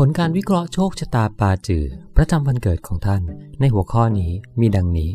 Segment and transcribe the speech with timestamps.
[0.00, 1.84] ผลการวิเคราะห์โชคชะตาปาจือ
[2.16, 3.22] ประจำวันเกิดของท่าน
[3.60, 4.30] ในหัวข้อนี้
[4.60, 5.10] มีดังนี้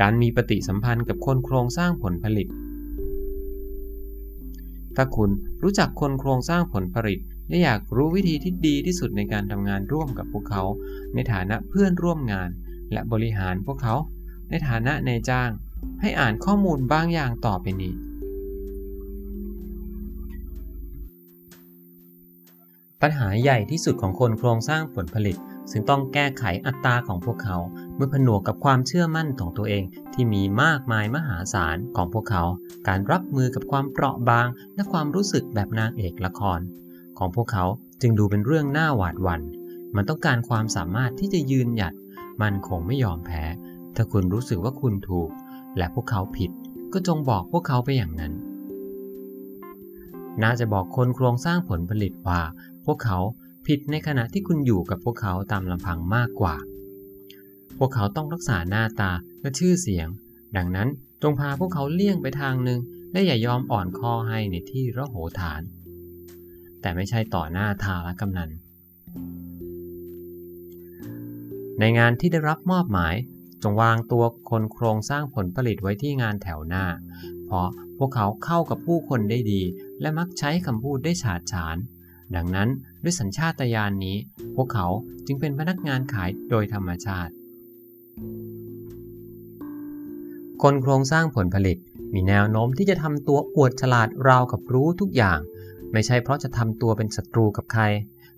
[0.00, 2.48] การมีปฏิสัมพันธ์กับคนโครงสร้างผลผลิต
[4.96, 5.30] ถ้าคุณ
[5.62, 7.18] รู้จักคนโครงสร้างผลผลิต
[7.48, 10.62] และอยากรู้วิธีที่ดีที่สุดในการทำงานร่วมกับพวกเขา
[11.14, 12.50] ในฐานะเพื่อนร่วมงาน
[12.92, 13.94] และบริหารพวกเขา
[14.50, 15.50] ในฐานะนายจ้าง
[16.00, 17.94] ให้อ่านข้อมูลบางอย่างต่อไปนี้
[23.00, 25.36] ปัญหาใหญ่ที่สุดของคนโครงสร้างผลผลิต
[25.70, 27.56] ซึ่งต้องแก้ไขอัตราของพวกเขา
[27.94, 32.44] เมื่อผนวกกับความเชื่อมั่นของตัวเองที่มีมากมายมหาศาลของพวกเขา
[32.88, 36.60] การรับมือกับความเปราะบาง และความรู้สึกแบบนางเอกละคร
[37.18, 37.64] ของพวกเขา
[38.00, 39.42] จึงดูเป็นเรื่องน่าหวาดหวัน่น
[39.96, 41.92] มันต้องการความสามารถที่จะยืนหยัด
[42.40, 43.44] มันคงไม่ยอมแพ้
[43.96, 45.30] ถ้าคุณรู้สึกว่าคุณถูก
[45.76, 46.50] และพวกเขาผิด
[46.92, 48.32] ก็จงบอกพวกเขาไปอย่างนั้น
[50.42, 52.40] น่าจะบอกคนโครงสร้างผลผลิตว่า
[52.86, 53.18] พวกเขา
[53.66, 56.56] ผิดในขณะที่คุณอยู่กับพวกเขาตามลำพังมากกว่า
[57.78, 59.10] พวกเขาต้องรักษาหน้าตา
[59.40, 60.08] และชื่อเสียง
[60.56, 60.88] ดังนั้น
[61.22, 62.80] จงพาพวกเขาเลี่ยงไปทางหนึ่ง
[63.12, 65.62] และอย่ายอมอ่อนข้อให้ในที่ระโหฐาน
[66.80, 68.50] แต่ไม่ใช่ต่อหน้าทาและกำนัน
[71.80, 73.14] ในงานที่ได้รับมอบหมาย
[73.62, 76.84] จงวางตัวคนโครงสร้างผลผลิตไว้ที่งานแถวหน้า
[77.46, 79.62] เพราะพวกเขาเข้ากับผู้คนได้ดี
[80.00, 81.76] และมักใช้คำพูดได้ฉาดฉาน
[82.36, 82.68] ดังนั้น
[83.02, 84.16] ด้วยสัญชาตญาณนนี้
[84.56, 84.86] พวกเขา
[85.26, 87.32] จึงเป็นพนักงานขายโดยธรรมชาติ
[90.62, 91.76] คนโครงสร้างผลผลิต
[92.14, 95.38] มีแนวโน้มที่จะทำตัวอวดฉลาดราวกับรู้ทุกอย่าง
[95.92, 97.82] ไม่ใช่เพราะจะทำตัวเป็นศัตรูกับใคร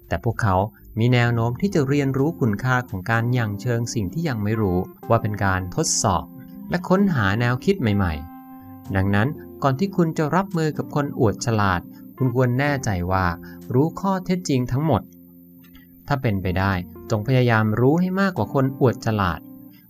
[0.08, 0.56] แต่พวกเขา
[0.98, 4.78] มีแนวโน้มที่จะเรียนรู้คุณค่าของการยังเชิงสิ่งที่ยังไม่รู้
[5.08, 6.24] ว่าเป็นการทดสอบ
[6.70, 8.14] และค้นหาแนวคิดใหม่
[8.54, 9.28] ๆ ดังนั้น
[9.62, 11.80] ก่อนที่คุณจะรับมือกับคนอวดฉลาด
[12.18, 13.26] คุณควรแน่ใจว่า
[13.74, 15.02] รู้ข้อเท็จจริงทั้งหมด
[16.08, 16.72] ถ้าเป็นไปได้
[17.10, 19.40] จงพยายามรู้ให้มากกว่าคนอวดฉลาด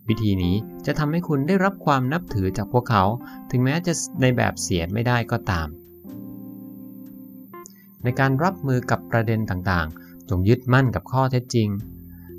[0.09, 0.55] วิธีนี้
[0.87, 3.05] จะทำให้คุณได้รับความนับถือจากพวกเขา
[3.51, 5.69] ถึงแม้จะในแบบเสียไม่ได้ก็ตาม
[8.05, 11.69] ในการรับมือกับประเด็นต่างๆ จงยึดมั่นกับข้อเท็จจริง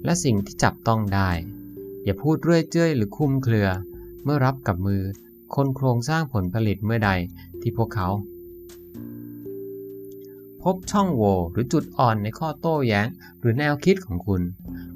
[0.04, 1.30] และสิ่งที่จับต้องได้
[2.04, 3.68] อย่าพูดเรื่อยเจ้ยหรือคุ้มเครือ
[4.24, 5.04] เมื่อรับกับมือ
[5.56, 7.12] คนโครงสร้างผลผลิตเมื่อใด
[7.62, 8.10] ที่พวกเขา
[10.64, 13.08] พบช่องโหว่หรือจุดอ่อนในข้อโต้แย้ง
[13.40, 14.42] หรือแนวคิดของคุณ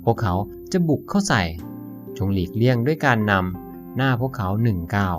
[0.03, 0.33] พวกเขา
[0.71, 1.44] จะบุกเข้าใส่
[2.17, 5.17] จงหลีกเลี่ยงด้วยการนำหน้าพวกเขาหนึ่งก้าว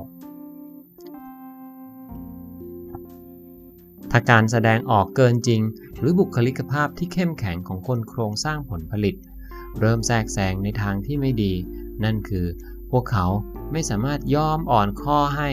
[4.11, 5.61] ถ้าการแสดงออกเกินจริง
[5.99, 9.15] หรือบุคลิกภาพที่เข้มแข็งของคนโครงสร้างผลผลิต
[9.81, 11.53] เริ่มแทรกแซงในทางที่ไม่ดี
[12.05, 12.47] นั่นคือ
[12.91, 13.27] พวกเขา
[13.73, 15.51] ไม่สามารถยอมอ่อนข้อให้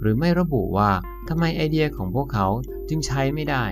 [0.00, 0.90] หรือไม่ระบุว่า
[1.28, 2.46] ทำไมไอเดียของพวกเขา
[2.88, 3.64] จึงใช้ไม่ได้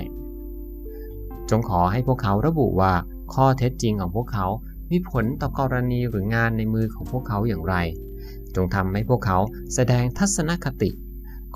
[1.50, 2.93] จงขอให้พวกเขาระบุว่า
[3.34, 4.47] ข้อเท็จจริงของพวกเขา
[4.91, 7.75] มีผลต่อกรณีหรืองานในมือของพวกเขาอย่างไร
[8.56, 9.38] จงทำให้พวกเขา
[9.75, 10.91] แสดงทัศนคติ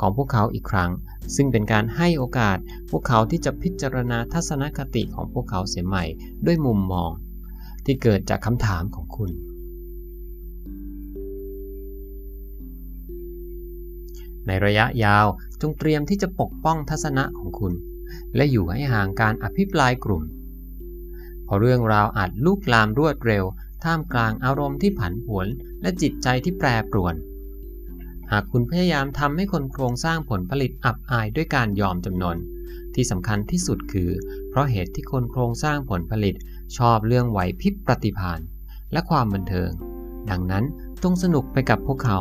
[0.01, 0.91] ของพวกเขาอีกครั้ง
[1.37, 2.59] ซึ่งเป็นการให้โอกาส
[2.91, 6.05] พวกเขาที่จะพิจารณาทัศนคติของพวกเขาเสียใหม่
[6.47, 7.11] ด้วยมุมมอง
[7.85, 9.31] ที่เกิดจากคำถามของคุณ
[14.47, 15.27] ในระยะยาว
[15.61, 17.73] จงเตรียมที่จะปกป้องทัศนะของคุณ
[18.37, 20.23] และอยู่ให้ห่างการอภิปรายกลุ่ม
[21.45, 23.45] เพราะเรื่องราวอาจลุกลามรวดเร็ว
[23.85, 25.47] ท่ามกลางอารมณ์ที่ผันผวน
[25.83, 27.15] และจิตใจที่แปรปรวน
[28.34, 32.37] หากคุณพยายามทำให้คนโครงสร้างผลผลิตอับอายด้วยการยอมจำนน
[32.94, 34.10] ที่สำคัญที่สุดคือ
[34.48, 36.34] เพราะเหตุที่คนโครงสร้างผลผลิต
[36.76, 38.41] ชอบเรื่องไหวพริบปฏิภาณ
[38.93, 39.70] และความบันเทิง
[40.31, 40.65] ดังนั้น
[41.03, 42.19] จงสนุกไปกับพวกเขา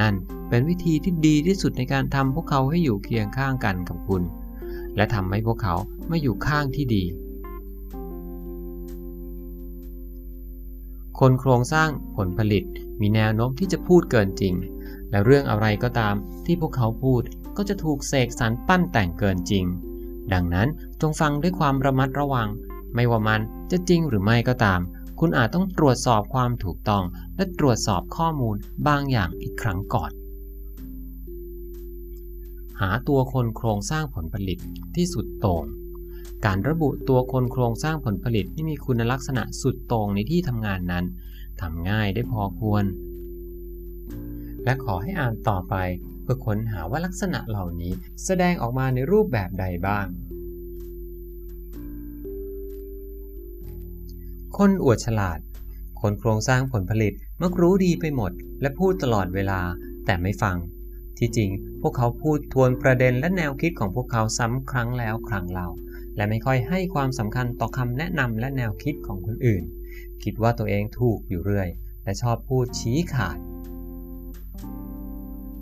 [0.00, 0.14] นั่น
[0.48, 4.22] เป็นวิธีที่ดีที่สุดในการทำพวกเขาให้อยู่เคียงข้างกันกับคุณ
[4.96, 5.74] และทำให้พวกเขา
[6.08, 7.04] ไม่อยู่ข้างที่ดี
[11.18, 12.64] คนโครงสร้างผลผลิต
[13.00, 14.54] มีแนวโน้มที่จะพูดเกินจริง
[15.10, 16.14] และเรื่องอะไรก็ตาม
[16.46, 17.22] ที่พวกเขาพูด
[17.56, 19.64] ก็จะถูกเสกสรรปั้นแต่งเกินจริง
[20.32, 20.68] ดังนั้น
[21.00, 22.48] จงฟังด้วยความระมัดระวัง
[22.94, 23.40] ไม่ว่ามัน
[23.70, 24.80] จะจริงหรือไม่ก็ตาม
[25.20, 27.04] คุณอาจต้องตรวจสอบความถูกต้อง
[27.36, 28.56] และตรวจสอบข้อมูล
[28.88, 30.10] บางอย่างอีกครั้งก่อน
[32.80, 34.58] หาตัวคนโครงสร้างผลผลิต
[34.96, 35.64] ที่สุดโต่ง
[36.46, 41.04] การระบุตัวคนโครงสร้างผลผลิตที่มีคุณลักษณะสุดต่งในที่ทำงานนั้น
[41.60, 42.84] ทำง่ายได้พอควร
[44.64, 45.74] และขอให้อ่านต่อไป
[46.22, 47.92] เพื่อค้นหาว่าลักษณะเหล่านี้
[48.24, 50.06] แสดงออกมาในรูปแบบใดบ้าง
[54.56, 55.38] คนอวดฉลาด
[56.00, 57.12] คนโครงสร้างผลผลิต
[57.42, 59.60] มักรู้ดีไปหมด และพูดตลอดเวลา
[60.04, 60.56] แต่ไม่ฟัง
[61.18, 65.68] ที่จริงพวกเขาพูดทวนประเด็นและแนวคิดของพวกเขาซ้ำครั้งแล้วครั้งเล่า
[66.16, 69.62] และไม่ค่อยให้ความสำคัญต่อคำแนะนำและแนวคิดของคนอื่น
[70.22, 71.68] คิดว่าตัวเองถูกอยู่เรื่อย
[72.04, 73.38] และชอบพูดชี้ขาด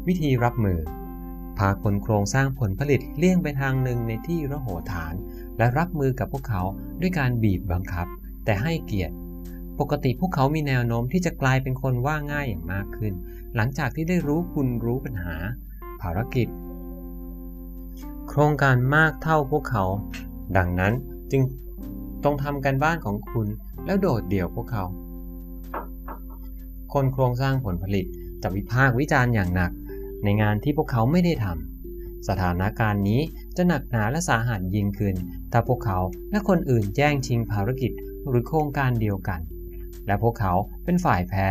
[0.09, 0.79] วิธีรับมือ
[1.59, 5.15] พาคนโครงสร้างผลผลิตเลี่ยงไปทางหนึ่งในที่ระโหฐาน
[5.59, 6.63] และรับมือกับพวกเขา
[7.01, 8.07] ด้วยการบีบบังคับ
[8.45, 9.15] แต่ให้เกียรติ
[9.81, 13.13] ปกติพวกเขามีแนวโน้มที่จะกลายเป็นคนว่าง่ายอย่างมากขึ้น
[13.57, 15.37] หลังจากที่ได้รู้คุณรู้ปัญหา
[16.01, 16.49] ภารกิจ
[18.29, 19.85] โครงการมากเท่าพวกเขา
[20.57, 20.93] ดังนั้น
[21.31, 21.43] จึง
[22.25, 23.47] ต้องทำกันบ้านของคุณ
[23.87, 24.85] แล้วโดดเดี่ยวพวกเขา
[26.93, 28.07] คนโครงสร้างผลผลิต
[28.43, 29.73] จะวิพากษ์วิจารณ์อย่างหนัก
[30.25, 33.21] ในงานที่พวกเขาไม่ได้ทำสถานการณ์นี้
[33.57, 35.15] จะหนักหนาและสาหัสยิ่งขึ้น
[35.53, 35.99] ถ้าพวกเขา
[36.31, 37.93] และคนอื่นแย่งชิงภารกิจ
[38.29, 39.41] หรือโครงการเดียวกัน
[40.07, 40.53] และพวกเขา
[40.85, 41.49] เป็นฝ่ายแพ้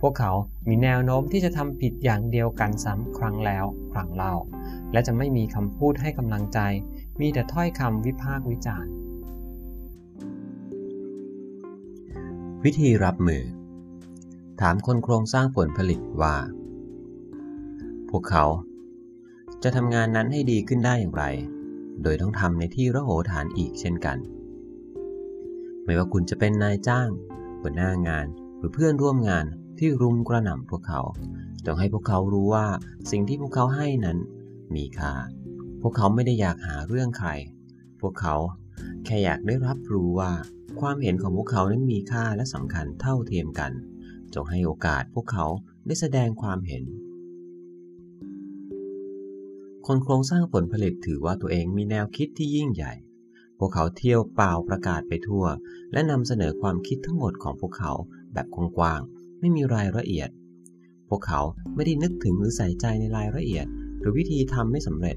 [0.00, 0.32] พวกเขา
[0.68, 4.34] มีแนวโน้มที่จะทำผิดอย่างเดียวกันซ้ำครั้งแล้วครั้งเล่า
[4.92, 6.58] และจะไม่มีคำพูดให้กำลังใจ
[7.20, 8.90] มีแต่ถ้อยคำวิพากษ์วิจารณ์
[12.64, 13.44] วิธีรับมือ
[14.60, 16.36] ถามคนโครงสร้างผลผลิตว่า
[18.10, 18.44] พวกเขา
[19.62, 21.24] จะทำงานนั้นให้ดีขึ้นได้อย่างไร
[22.02, 24.18] โดยต้องทำในที่ระโหฐานอีกเช่นกัน
[25.84, 27.08] ไม่ว่าคุณจะเป็นนายจ้าง
[27.60, 28.26] หัวหน้างาน
[28.58, 29.44] หรือเพื่อนร่วมงาน
[29.78, 31.00] ที่รุมกระหน่ำพวกเขา
[31.66, 32.66] ต้องให้พวกเขารู้ว่า
[33.10, 34.18] สิ่งที่พวกเขาให้นั้น
[34.74, 35.12] มีค่า
[35.82, 37.30] พวกเขาไม่ได้อยากหาเรื่องใคร
[38.00, 38.34] พวกเขา
[39.04, 40.32] แค่อยากได้รับรู้ว่า
[40.80, 43.72] ความเห็นของพวกเขานั้นมีค่าและสำคัญเท่าเทียมกัน
[44.34, 45.46] จงให้โอกาสพวกเขา
[45.86, 46.84] ได้แสดงความเห็น
[49.90, 52.92] คนโครงสร้างผลผลิตถือว่าตัวเองมีแนวคิดที่ยิ่งใหญ่
[53.58, 55.44] พวกเขาเที่ยวเปล่าประกาศไปทั่ว
[55.92, 57.92] และนำเสนอความคิดทั้งหมดของพวกเขา
[58.32, 60.28] แบบกว้างๆ ไม่มีรายละเอียด
[61.08, 61.40] พวกเขา
[61.74, 63.66] ไม่ได้นึกถึงหรือใส่ใจในรายละเอียด
[64.00, 65.16] หรือวิธีทำไม่สำเร็จ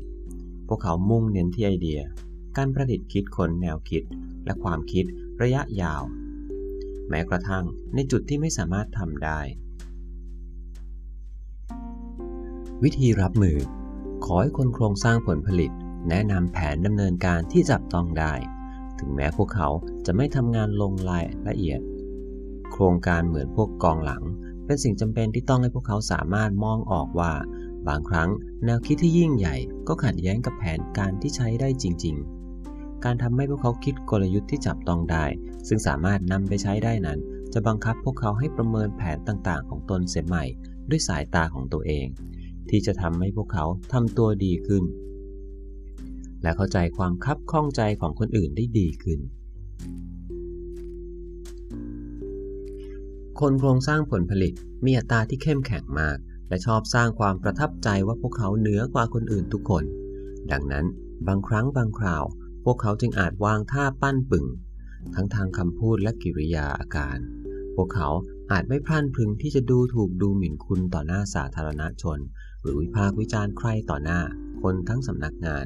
[0.68, 2.01] พวกเขามุ่งเน้นที่ไอเดีย
[2.57, 4.03] การประดิษฐ์คิดคนแนวคิด
[4.45, 5.06] และความคิด
[5.41, 6.03] ระยะยาว
[7.09, 9.39] แม้กระทั่งในจุดที่ไม่สามารถทำได้
[12.83, 13.57] วิธีรับมือ
[14.25, 15.71] ขอให้คนโครงสร้างผลผลิต
[16.09, 18.33] แนะนำแผนดำเนินการที่จับต้องได้
[19.00, 19.69] ถึงแม้พวกเขา
[20.06, 21.79] จะไม่ทำงานลงรายละเอียด
[22.71, 24.23] โครงการเหมือนพวกกองหลัง
[24.65, 27.33] เป็นสิ่งจำเป็นที่ต้องให้พวกเขาสามารถมองออกว่า
[27.88, 28.29] บางครั้ง
[28.65, 29.56] แนวคิดที่ยิ่งใหญ่
[29.88, 32.15] ก็ขัดแย้งกับแผนการที่ใช้ได้จริง
[32.59, 35.25] ๆ การทำให้พวกเขาคิดกลยุทธ์ที่จับต้องได้
[35.67, 37.19] ซึ่งสามารถนำไปใช้ได้นั้น
[37.53, 40.45] จะบังคับพวกเขาให้ประเมินแผนต่างๆ ของตนเสียใหม่
[40.89, 42.07] ด้วยสายตาของตัวเอง
[42.71, 44.83] ที่จะทำให้พวกเขาทำตัวดีขึ้น
[46.41, 49.19] และเข้าใจความคับข้องใจของคนอื่นได้ดีขึ้น
[53.39, 54.53] คนโครงสร้างผลผลิต
[54.85, 56.18] มีอัตราที่เข้มแข็งมาก
[56.50, 59.83] และชอบสร้างความประทับใจว่าพวกเขาเหนือกว่าคนอื่นทุกคน
[60.51, 60.85] ดังนั้น
[61.27, 62.24] บางครั้งบางคราว
[62.65, 64.45] พวกเขาจึงอาจวางท่าปั้นปึง
[65.15, 67.17] ทั้งทางคำพูดและกิริยาอาการ
[67.75, 68.09] พวกเขา
[68.51, 72.19] อาจไม่พลันพึงที่จะดูถูกดูหมิ่นคุณต่อหน้าสาธารณชน
[72.61, 74.21] หรือวิพากษ์วิจารณ์ใครต่อหน้า
[74.61, 75.65] คนทั้งสำนักงาน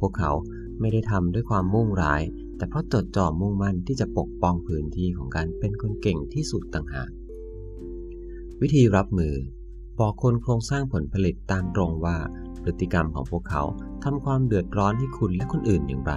[0.00, 0.32] พวกเขา
[0.80, 2.22] ไม่ได้ทำด้วยความมุ่งร้าย
[2.56, 7.10] แต่เพราะจดจ่อมุ่งมั่นที่จะปกป้องพื้นที่ของการเป็นคนเก่งที่สุดต่างหาก
[8.60, 9.34] วิธีรับมือ
[9.98, 12.16] บอกคนโครงสร้างผลผลิตตามตรงว่า
[12.62, 13.62] พฤติกรรมของพวกเขา
[14.04, 16.14] ทำความเดือดร้อนให้คุณและคนอื่นอย่างไร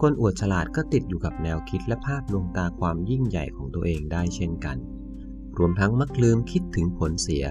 [0.00, 4.76] คนอวดฉลาดก็ติดอยู่กับแนวคิดและภาพลวงตาความยิ่งใหญ่ของตัวเองได้เช่นกัน
[5.58, 7.44] รวมทั้งมักลืมคิดถึงผลเสีย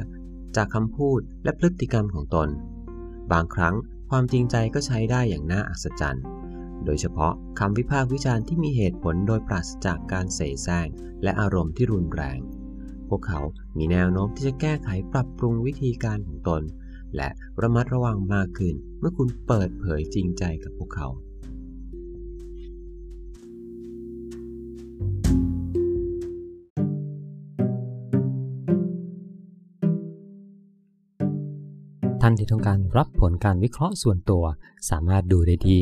[0.58, 2.50] จากคำพูดและพฤติกรรมของตน
[3.32, 3.76] บางครั้ง
[4.10, 6.26] ความจริงใจก็ใช้ได้อย่างน่าอัศจรรย์
[6.86, 10.88] โดยเฉพาะคำวิพากษ์วิจารณ์ที่มีเหตุผลโดยปราศจากการเสแสร้ง
[11.24, 12.40] และอารมณ์ที่รุนแรง
[13.10, 13.42] พวกเขา
[13.78, 16.62] มีแนวโน้มที่จะแก้ไขปรับปรุงวิธีการของตน
[17.16, 17.30] และ
[17.62, 21.08] ระมัดระวังมากขึ้นเมื่อคุณเปิดเผยจริงใจกับพวกเขา
[32.30, 34.44] ท่านที่ต้องการรับผลการวิเคราะห์ส่วนตัว
[34.90, 35.82] สามารถดูได้ที่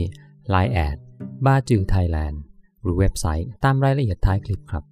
[0.54, 0.98] Line แอด
[1.46, 2.42] บาจือไทยแลนด์
[2.82, 4.84] หรือเว็บไซต์ตามรายละเอียดท้ายคลิปครับ